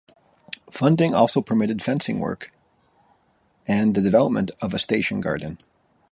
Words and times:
Funding 0.71 1.13
also 1.13 1.41
permitted 1.43 1.83
fencing 1.83 2.17
work, 2.17 2.51
and 3.67 3.93
the 3.93 4.01
development 4.01 4.49
of 4.59 4.73
a 4.73 4.79
station 4.79 5.21
garden. 5.21 5.59